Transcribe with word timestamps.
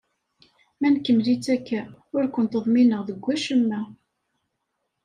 Ma 0.79 0.87
nkemmel-itt 0.93 1.47
akka, 1.55 1.81
ur 2.15 2.23
ken-ḍmineɣ 2.27 3.01
deg 3.05 3.19
wacemma. 3.25 3.79